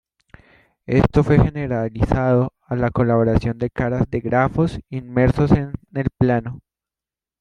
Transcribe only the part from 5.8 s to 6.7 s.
el plano.